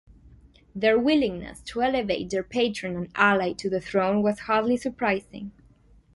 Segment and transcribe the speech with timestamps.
[0.73, 5.51] Their willingness to elevate their patron and ally to the throne was hardly surprising.